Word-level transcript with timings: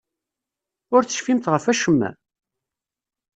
Ur 0.95 1.01
tecfimt 1.03 1.51
ɣef 1.53 1.65
wacemma? 1.67 2.09